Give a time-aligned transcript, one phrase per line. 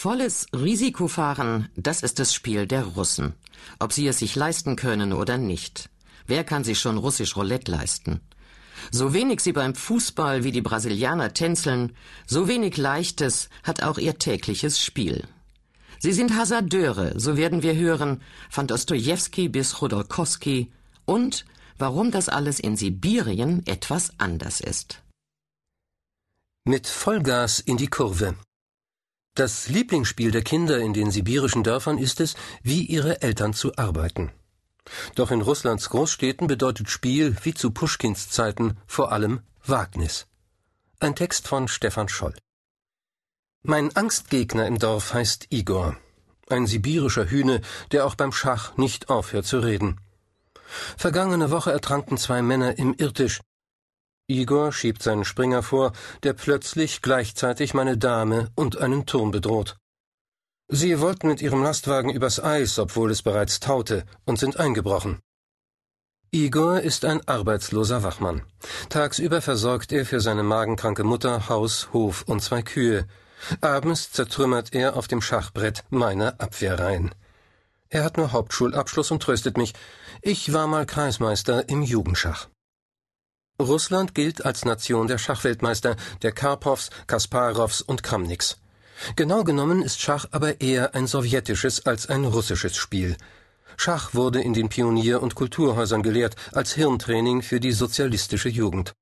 [0.00, 3.34] Volles Risikofahren, das ist das Spiel der Russen.
[3.80, 5.90] Ob sie es sich leisten können oder nicht.
[6.28, 8.20] Wer kann sich schon russisch Roulette leisten?
[8.92, 11.96] So wenig sie beim Fußball wie die Brasilianer tänzeln,
[12.28, 15.26] so wenig Leichtes hat auch ihr tägliches Spiel.
[15.98, 20.70] Sie sind Hasardeure, so werden wir hören, von Dostojewski bis Chodorkowski
[21.06, 21.44] und
[21.76, 25.02] warum das alles in Sibirien etwas anders ist.
[26.64, 28.36] Mit Vollgas in die Kurve.
[29.38, 32.34] Das Lieblingsspiel der Kinder in den sibirischen Dörfern ist es,
[32.64, 34.32] wie ihre Eltern zu arbeiten.
[35.14, 40.26] Doch in Russlands Großstädten bedeutet Spiel, wie zu Puschkins Zeiten, vor allem Wagnis.
[40.98, 42.34] Ein Text von Stefan Scholl.
[43.62, 45.96] Mein Angstgegner im Dorf heißt Igor.
[46.48, 47.60] Ein sibirischer Hühne,
[47.92, 50.00] der auch beim Schach nicht aufhört zu reden.
[50.96, 53.40] Vergangene Woche ertranken zwei Männer im Irtisch,
[54.30, 55.92] Igor schiebt seinen Springer vor,
[56.22, 59.76] der plötzlich gleichzeitig meine Dame und einen Turm bedroht.
[60.68, 65.20] Sie wollten mit ihrem Lastwagen übers Eis, obwohl es bereits taute, und sind eingebrochen.
[66.30, 68.42] Igor ist ein arbeitsloser Wachmann.
[68.90, 73.06] Tagsüber versorgt er für seine magenkranke Mutter Haus, Hof und zwei Kühe.
[73.62, 77.14] Abends zertrümmert er auf dem Schachbrett meine Abwehrreihen.
[77.88, 79.72] Er hat nur Hauptschulabschluss und tröstet mich.
[80.20, 82.48] Ich war mal Kreismeister im Jugendschach.
[83.60, 88.58] Russland gilt als Nation der Schachweltmeister, der Karpows, Kasparows und Kramniks.
[89.16, 93.16] Genau genommen ist Schach aber eher ein sowjetisches als ein russisches Spiel.
[93.76, 98.92] Schach wurde in den Pionier- und Kulturhäusern gelehrt als Hirntraining für die sozialistische Jugend.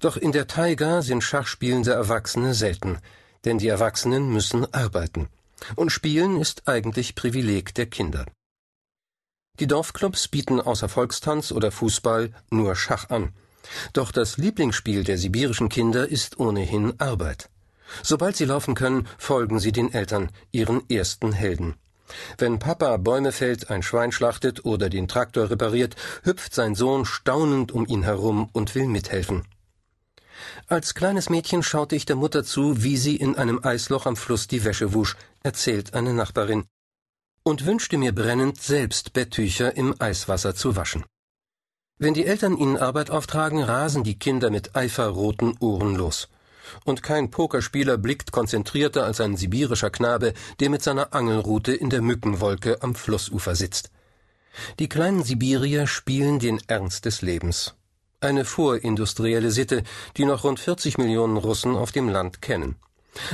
[0.00, 2.98] Doch in der Taiga sind schachspielende Erwachsene selten,
[3.44, 5.28] denn die Erwachsenen müssen arbeiten.
[5.76, 8.26] Und Spielen ist eigentlich Privileg der Kinder.
[9.60, 13.32] Die Dorfclubs bieten außer Volkstanz oder Fußball nur Schach an.
[13.92, 17.48] Doch das Lieblingsspiel der sibirischen Kinder ist ohnehin Arbeit.
[18.02, 21.74] Sobald sie laufen können, folgen sie den Eltern, ihren ersten Helden.
[22.38, 27.72] Wenn Papa Bäume fällt, ein Schwein schlachtet oder den Traktor repariert, hüpft sein Sohn staunend
[27.72, 29.44] um ihn herum und will mithelfen.
[30.66, 34.46] Als kleines Mädchen schaute ich der Mutter zu, wie sie in einem Eisloch am Fluss
[34.48, 36.64] die Wäsche wusch, erzählt eine Nachbarin,
[37.44, 41.04] und wünschte mir brennend, selbst Betttücher im Eiswasser zu waschen.
[42.02, 46.28] Wenn die Eltern ihnen Arbeit auftragen, rasen die Kinder mit eiferroten Ohren los.
[46.84, 52.02] Und kein Pokerspieler blickt konzentrierter als ein sibirischer Knabe, der mit seiner Angelrute in der
[52.02, 53.92] Mückenwolke am Flussufer sitzt.
[54.80, 57.76] Die kleinen Sibirier spielen den Ernst des Lebens.
[58.18, 59.84] Eine vorindustrielle Sitte,
[60.16, 62.74] die noch rund 40 Millionen Russen auf dem Land kennen.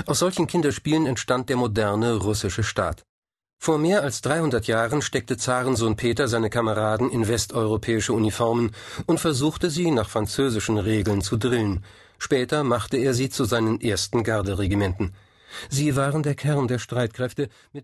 [0.05, 3.07] Aus solchen Kinderspielen entstand der moderne russische Staat.
[3.61, 8.71] Vor mehr als 300 Jahren steckte Zarensohn Peter seine Kameraden in westeuropäische Uniformen
[9.07, 11.85] und versuchte sie nach französischen Regeln zu drillen.
[12.19, 15.13] Später machte er sie zu seinen ersten Garderegimenten.
[15.69, 17.49] Sie waren der Kern der Streitkräfte, mit